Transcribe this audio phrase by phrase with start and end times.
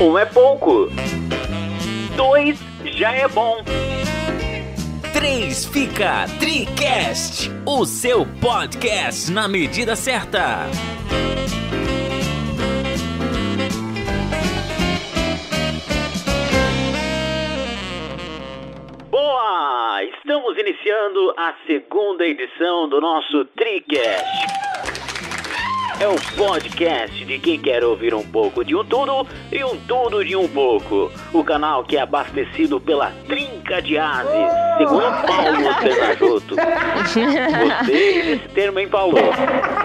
[0.00, 0.88] Um é pouco.
[2.16, 3.62] Dois já é bom.
[5.12, 10.60] Três fica TriCast, o seu podcast na medida certa.
[19.10, 20.02] Boa!
[20.02, 24.59] Estamos iniciando a segunda edição do nosso TriCast.
[26.00, 30.24] É o podcast de quem quer ouvir um pouco de um tudo e um tudo
[30.24, 31.12] de um pouco.
[31.30, 34.32] O canal que é abastecido pela trinca de ases,
[34.78, 36.56] segundo Paulo Sernajoto.
[36.56, 39.14] Gostei desse termo, hein, Paulo?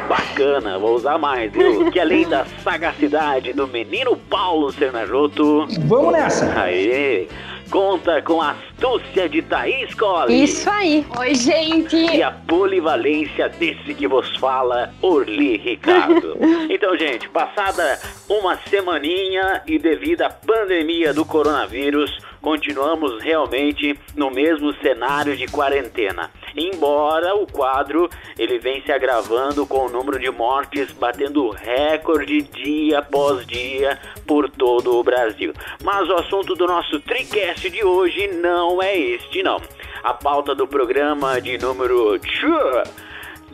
[0.07, 1.91] Bacana, vou usar mais, viu?
[1.91, 5.67] Que além da sagacidade do menino Paulo Sernajoto...
[5.81, 6.61] Vamos nessa!
[6.61, 7.27] Aê!
[7.69, 10.43] Conta com a astúcia de Thaís Colli.
[10.43, 11.05] Isso aí.
[11.17, 11.95] Oi, gente.
[11.95, 16.37] E a polivalência desse que vos fala, Orli Ricardo.
[16.70, 24.73] então, gente, passada uma semaninha e devido à pandemia do coronavírus, continuamos realmente no mesmo
[24.75, 26.29] cenário de quarentena.
[26.55, 32.99] Embora o quadro ele vem se agravando com o número de mortes batendo recorde dia
[32.99, 35.53] após dia por todo o Brasil.
[35.84, 39.62] Mas o assunto do nosso TriCast de hoje não é este não.
[40.03, 43.04] A pauta do programa de número 2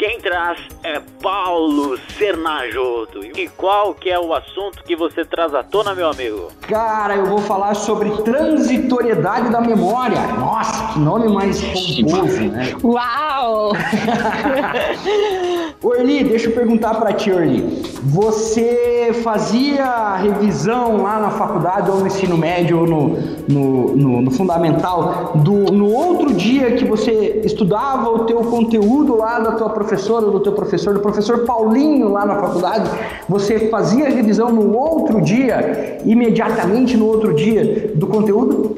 [0.01, 3.23] quem traz é Paulo Sernajoto.
[3.23, 6.47] E qual que é o assunto que você traz à tona, meu amigo?
[6.61, 10.19] Cara, eu vou falar sobre transitoriedade da memória.
[10.39, 12.75] Nossa, que nome mais pomposo, né?
[12.83, 13.73] Uau!
[15.83, 17.81] Orli, deixa eu perguntar para ti, Orli.
[18.03, 24.29] Você fazia revisão lá na faculdade ou no ensino médio ou no, no, no, no
[24.29, 30.27] fundamental do, no outro dia que você estudava o teu conteúdo lá da tua professora
[30.27, 32.87] do teu professor, do professor Paulinho lá na faculdade,
[33.27, 38.75] você fazia revisão no outro dia, imediatamente no outro dia do conteúdo?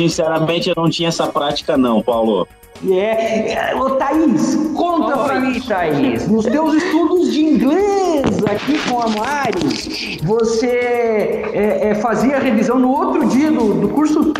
[0.00, 2.48] Sinceramente, eu não tinha essa prática não, Paulo.
[2.90, 5.24] É, ô Thaís, conta Oi.
[5.26, 6.26] pra mim, Thaís.
[6.26, 12.90] Nos teus estudos de inglês aqui com a Mari, você é, é, fazia revisão no
[12.90, 14.32] outro dia do, do curso?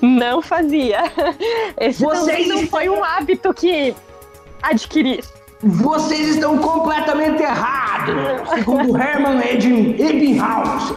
[0.00, 1.02] Não fazia.
[1.78, 2.48] Esse Vocês...
[2.48, 3.94] não foi um hábito que
[4.62, 5.22] adquiri.
[5.62, 8.14] Vocês estão completamente errados,
[8.54, 10.94] segundo Herman Ebbinghaus.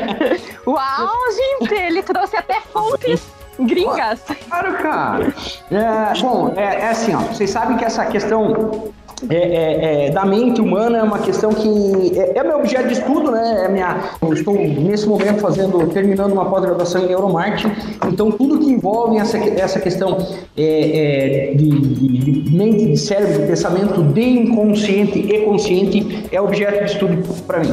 [0.66, 1.18] Uau,
[1.60, 4.20] gente, ele trouxe até fontes gringas.
[4.48, 5.34] Claro, cara.
[5.70, 8.92] É, bom, é, é assim, ó, vocês sabem que essa questão
[9.30, 12.94] é, é, é, da mente humana é uma questão que é, é meu objeto de
[12.94, 13.64] estudo, né?
[13.64, 17.72] É minha, eu estou nesse momento fazendo, terminando uma pós-graduação em neuromarketing,
[18.06, 20.18] então tudo que envolve essa, essa questão
[20.56, 26.90] é, de, de, mente, de cérebro, de pensamento, de inconsciente e consciente é objeto de
[26.90, 27.70] estudo para mim.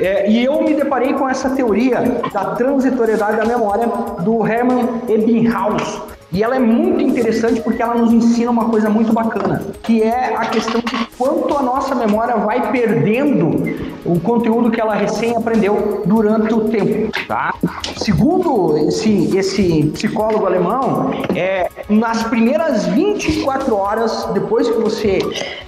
[0.00, 2.00] É, e eu me deparei com essa teoria
[2.32, 3.86] da transitoriedade da memória
[4.24, 6.11] do Hermann Ebbinghaus.
[6.32, 10.34] E ela é muito interessante porque ela nos ensina uma coisa muito bacana, que é
[10.34, 16.02] a questão de quanto a nossa memória vai perdendo o conteúdo que ela recém aprendeu
[16.06, 17.54] durante o tempo, tá?
[17.98, 25.18] Segundo esse, esse psicólogo alemão, é, nas primeiras 24 horas, depois que você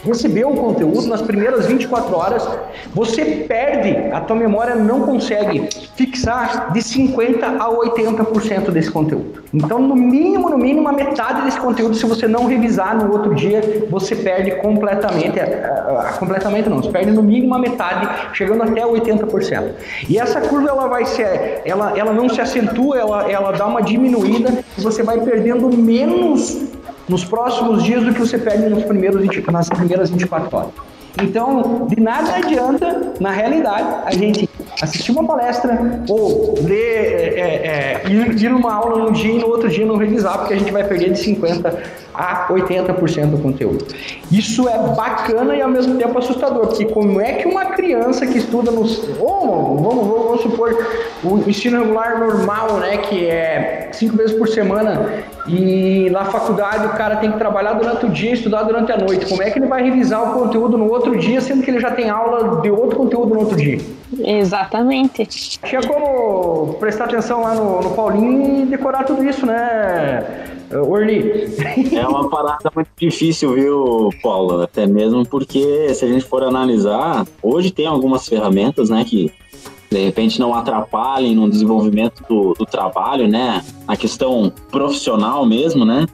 [0.03, 2.49] recebeu o conteúdo, nas primeiras 24 horas,
[2.95, 9.45] você perde, a tua memória não consegue fixar de 50 a 80% desse conteúdo.
[9.53, 13.35] Então, no mínimo, no mínimo, a metade desse conteúdo, se você não revisar no outro
[13.35, 13.61] dia,
[13.91, 15.39] você perde completamente,
[16.19, 19.73] completamente não, você perde no mínimo a metade, chegando até 80%.
[20.09, 23.83] E essa curva, ela vai ser, ela, ela não se acentua, ela, ela dá uma
[23.83, 26.69] diminuída e você vai perdendo menos
[27.09, 30.71] nos próximos dias do que você perde nos primeiros 20, nas primeiras 24 horas.
[31.23, 34.49] Então, de nada adianta, na realidade, a gente
[34.81, 39.39] assistir uma palestra ou ler, é, é, é ir, ir numa aula num dia e
[39.39, 41.75] no outro dia não revisar, porque a gente vai perder de 50%
[42.15, 43.87] a 80% do conteúdo.
[44.31, 48.39] Isso é bacana e ao mesmo tempo assustador, porque como é que uma criança que
[48.39, 48.83] estuda no.
[49.19, 50.87] Oh, vamos, vamos, vamos supor,
[51.25, 56.91] o ensino regular normal, né, que é cinco vezes por semana, e na faculdade o
[56.91, 59.27] cara tem que trabalhar durante o dia e estudar durante a noite.
[59.27, 61.91] Como é que ele vai revisar o conteúdo no outro dia, sendo que ele já
[61.91, 63.79] tem aula de outro conteúdo no outro dia?
[64.19, 65.27] Exatamente.
[65.27, 71.55] Tinha como prestar atenção lá no, no Paulinho e decorar tudo isso, né, Orli?
[71.95, 74.63] É uma parada muito difícil, viu, Paulo?
[74.63, 79.33] Até mesmo porque, se a gente for analisar, hoje tem algumas ferramentas, né, que
[79.91, 83.65] de repente não atrapalhem no desenvolvimento do, do trabalho, né?
[83.87, 86.07] A questão profissional mesmo, né?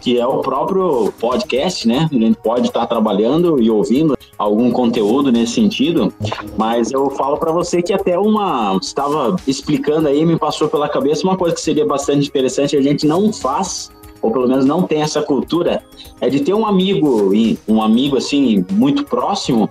[0.00, 2.08] Que é o próprio podcast, né?
[2.10, 6.12] A gente pode estar trabalhando e ouvindo algum conteúdo nesse sentido,
[6.56, 11.24] mas eu falo para você que até uma estava explicando aí, me passou pela cabeça
[11.24, 15.02] uma coisa que seria bastante interessante, a gente não faz ou pelo menos não tem
[15.02, 15.82] essa cultura,
[16.20, 17.32] é de ter um amigo,
[17.66, 19.68] um amigo assim, muito próximo,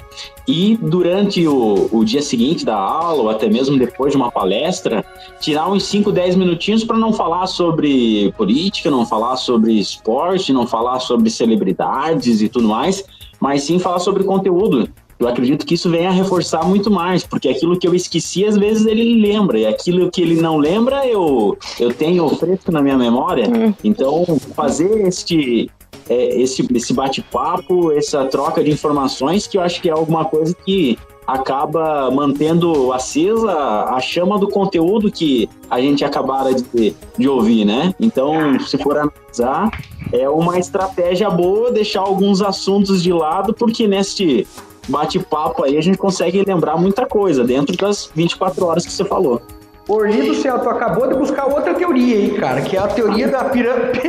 [0.48, 5.04] e durante o, o dia seguinte da aula, ou até mesmo depois de uma palestra,
[5.40, 10.66] tirar uns 5, 10 minutinhos para não falar sobre política, não falar sobre esporte, não
[10.66, 13.04] falar sobre celebridades e tudo mais,
[13.40, 17.50] mas sim falar sobre conteúdo eu acredito que isso venha a reforçar muito mais, porque
[17.50, 21.58] aquilo que eu esqueci, às vezes ele lembra, e aquilo que ele não lembra, eu,
[21.80, 23.50] eu tenho fresco na minha memória.
[23.50, 23.74] Hum.
[23.84, 24.26] Então,
[24.56, 25.70] fazer este,
[26.10, 30.56] é, esse, esse bate-papo, essa troca de informações, que eu acho que é alguma coisa
[30.66, 30.98] que
[31.28, 37.94] acaba mantendo acesa a chama do conteúdo que a gente acabara de, de ouvir, né?
[38.00, 39.70] Então, se for analisar,
[40.14, 44.48] é uma estratégia boa deixar alguns assuntos de lado, porque neste
[44.88, 49.42] bate-papo aí, a gente consegue lembrar muita coisa dentro das 24 horas que você falou.
[49.88, 53.30] Orli do céu, tu acabou de buscar outra teoria aí, cara, que é a teoria
[53.30, 54.00] da pirâmide,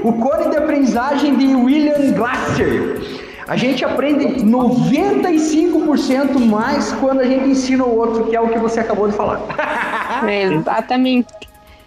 [0.02, 3.02] o cone de aprendizagem de William Glasser.
[3.46, 8.58] A gente aprende 95% mais quando a gente ensina o outro, que é o que
[8.58, 9.40] você acabou de falar.
[10.28, 11.28] Exatamente.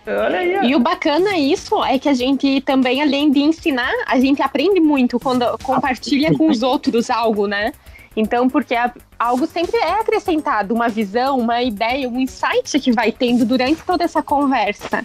[0.07, 0.69] Olha aí.
[0.69, 4.79] E o bacana isso é que a gente também, além de ensinar, a gente aprende
[4.79, 7.71] muito quando compartilha com os outros algo, né?
[8.15, 8.75] Então, porque
[9.17, 14.03] algo sempre é acrescentado, uma visão, uma ideia, um insight que vai tendo durante toda
[14.03, 15.03] essa conversa.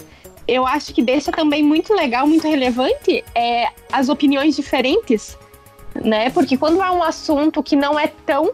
[0.48, 5.36] Eu acho que deixa também muito legal, muito relevante é, as opiniões diferentes,
[5.94, 6.30] né?
[6.30, 8.52] Porque quando há um assunto que não é tão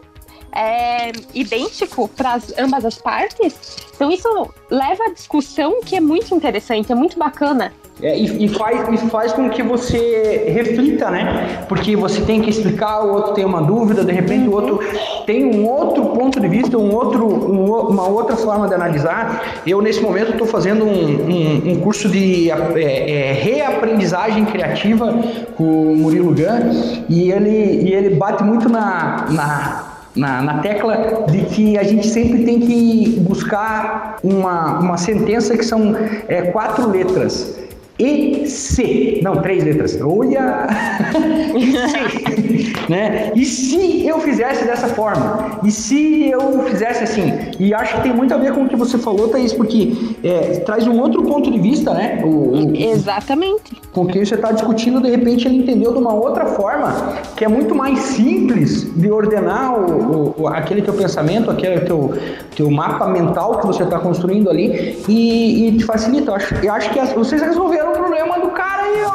[0.51, 3.55] é, idêntico para ambas as partes,
[3.95, 7.73] então isso leva a discussão que é muito interessante, é muito bacana.
[8.03, 11.63] É, e, e, faz, e faz com que você reflita, né?
[11.69, 14.81] Porque você tem que explicar, o outro tem uma dúvida, de repente o outro
[15.25, 19.61] tem um outro ponto de vista, um outro, um, uma outra forma de analisar.
[19.65, 25.15] Eu, nesse momento, estou fazendo um, um, um, curso de é, é, reaprendizagem criativa
[25.55, 31.25] com o Murilo Gun e ele, e ele bate muito na, na na, na, tecla
[31.27, 35.95] de que a gente sempre tem que buscar uma, uma sentença que são
[36.27, 37.63] é, quatro letras.
[37.99, 39.19] E.
[39.23, 39.99] Não, três letras.
[40.01, 40.67] Olha!
[41.55, 43.31] e né?
[43.35, 45.59] E se eu fizesse dessa forma?
[45.63, 47.31] E se eu fizesse assim?
[47.59, 49.93] E acho que tem muito a ver com o que você falou, Thaís, porque
[50.23, 52.21] é, traz um outro ponto de vista, né?
[52.23, 53.81] O, o, Exatamente.
[53.93, 56.91] Com o que você está discutindo, de repente ele entendeu de uma outra forma,
[57.37, 62.17] que é muito mais simples de ordenar o, o aquele teu pensamento, aquele teu,
[62.55, 66.31] teu mapa mental que você está construindo ali e, e te facilita.
[66.31, 69.13] Eu acho, eu acho que as, vocês resolveram era o problema do cara aí, ó.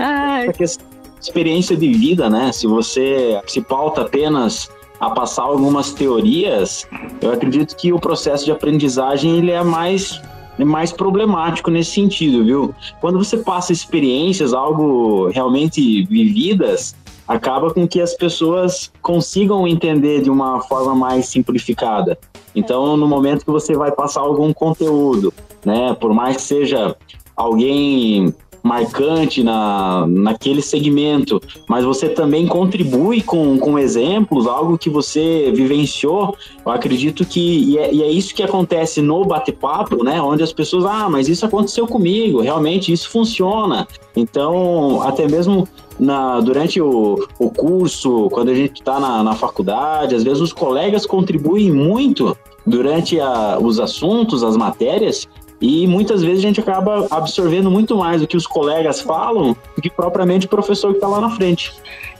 [0.62, 0.80] Essa
[1.20, 2.50] experiência de vida, né?
[2.52, 6.86] Se você se pauta apenas a passar algumas teorias,
[7.20, 10.20] eu acredito que o processo de aprendizagem ele é mais
[10.58, 12.74] mais problemático nesse sentido, viu?
[13.00, 16.94] Quando você passa experiências, algo realmente vividas,
[17.26, 22.18] acaba com que as pessoas consigam entender de uma forma mais simplificada.
[22.54, 25.32] Então, no momento que você vai passar algum conteúdo,
[25.64, 26.96] né, por mais que seja
[27.36, 35.50] alguém marcante na, naquele segmento, mas você também contribui com, com exemplos, algo que você
[35.54, 40.42] vivenciou, eu acredito que, e é, e é isso que acontece no bate-papo, né, onde
[40.42, 43.86] as pessoas, ah, mas isso aconteceu comigo, realmente isso funciona.
[44.14, 45.66] Então, até mesmo
[45.98, 50.52] na, durante o, o curso, quando a gente está na, na faculdade, às vezes os
[50.52, 52.36] colegas contribuem muito
[52.66, 55.28] durante a, os assuntos, as matérias,
[55.60, 59.82] e muitas vezes a gente acaba absorvendo muito mais do que os colegas falam do
[59.82, 61.72] que propriamente o professor que está lá na frente.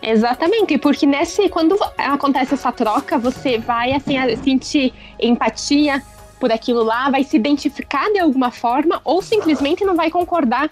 [0.02, 6.02] Exatamente, porque nesse quando acontece essa troca, você vai assim sentir empatia
[6.38, 10.70] por aquilo lá, vai se identificar de alguma forma ou simplesmente não vai concordar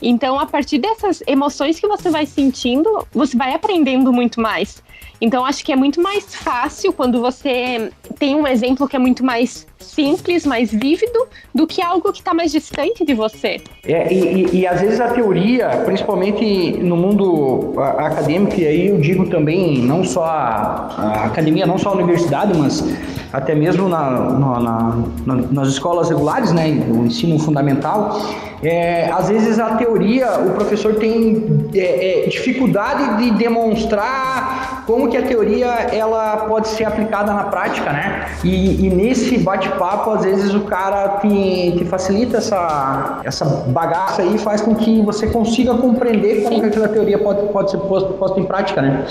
[0.00, 4.82] então, a partir dessas emoções que você vai sentindo, você vai aprendendo muito mais.
[5.20, 9.24] Então, acho que é muito mais fácil quando você tem um exemplo que é muito
[9.24, 13.60] mais simples, mais vívido, do que algo que está mais distante de você.
[13.84, 18.98] É, e, e, e, às vezes a teoria, principalmente no mundo acadêmico, e aí eu
[18.98, 22.84] digo também, não só a, a academia, não só a universidade, mas
[23.32, 24.96] até mesmo na, na,
[25.26, 28.20] na, nas escolas regulares, né, no ensino fundamental,
[28.62, 35.16] é, às vezes a teoria, o professor tem é, é dificuldade de demonstrar como que
[35.16, 38.28] a teoria ela pode ser aplicada na prática, né?
[38.44, 44.38] E, e nesse bate-papo, às vezes o cara te, te facilita essa, essa bagaça aí,
[44.38, 48.40] faz com que você consiga compreender como que aquela teoria pode, pode ser posta, posta
[48.40, 49.04] em prática, né?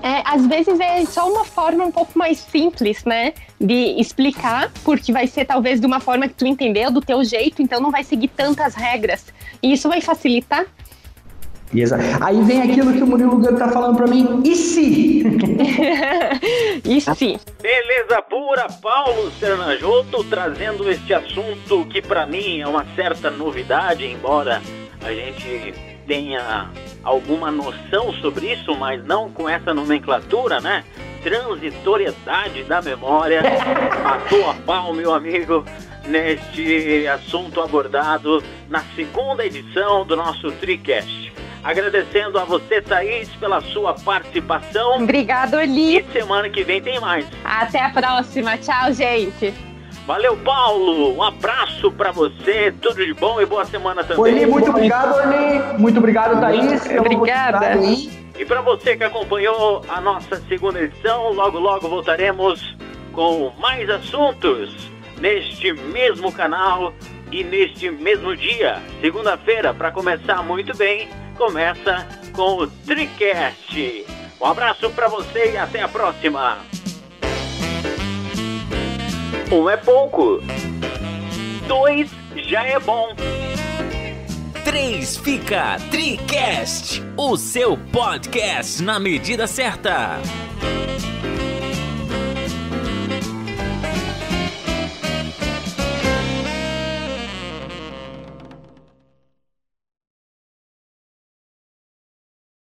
[0.00, 3.32] É, às vezes é só uma forma um pouco mais simples, né?
[3.60, 7.60] De explicar, porque vai ser talvez de uma forma que tu entendeu, do teu jeito,
[7.60, 9.26] então não vai seguir tantas regras.
[9.60, 10.66] E isso vai facilitar.
[11.74, 12.02] Exato.
[12.20, 15.22] Aí vem aquilo que o Murilo Gano tá falando para mim, e se?
[16.84, 17.38] e se?
[17.60, 24.62] Beleza pura, Paulo Sernajoto trazendo este assunto que para mim é uma certa novidade, embora
[25.04, 25.74] a gente
[26.06, 26.70] tenha
[27.04, 30.84] alguma noção sobre isso, mas não com essa nomenclatura, né?
[31.22, 33.42] Transitoriedade da memória.
[34.02, 35.64] Matou a pau, meu amigo,
[36.06, 41.37] neste assunto abordado na segunda edição do nosso TriCast.
[41.68, 45.02] Agradecendo a você, Thaís, pela sua participação.
[45.02, 45.98] Obrigado, Oli.
[45.98, 47.26] E semana que vem tem mais.
[47.44, 48.56] Até a próxima.
[48.56, 49.52] Tchau, gente.
[50.06, 51.14] Valeu, Paulo.
[51.14, 52.72] Um abraço para você.
[52.80, 54.32] Tudo de bom e boa semana também.
[54.32, 55.78] Oli, muito obrigado, Oli.
[55.78, 56.86] Muito obrigado, Thaís.
[56.98, 57.74] Obrigada.
[58.38, 62.78] E para você que acompanhou a nossa segunda edição, logo logo voltaremos
[63.12, 66.94] com mais assuntos neste mesmo canal
[67.30, 74.04] e neste mesmo dia, segunda-feira, para começar muito bem, começa com o Tricast.
[74.40, 76.58] Um abraço para você e até a próxima.
[79.50, 80.42] Um é pouco,
[81.66, 83.14] dois já é bom.
[84.64, 90.18] Três fica Tricast, o seu podcast na medida certa.